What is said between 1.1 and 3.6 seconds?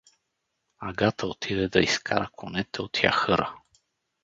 отиде да изкара конете от яхъра.